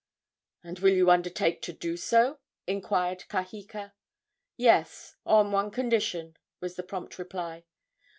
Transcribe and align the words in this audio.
"And 0.63 0.79
will 0.79 0.93
you 0.95 1.11
undertake 1.11 1.61
to 1.61 1.71
do 1.73 1.95
so?" 1.95 2.39
inquired 2.65 3.25
Kaheka. 3.29 3.93
"Yes, 4.57 5.15
on 5.27 5.51
one 5.51 5.69
condition," 5.69 6.37
was 6.59 6.75
the 6.75 6.81
prompt 6.81 7.19
reply. 7.19 7.65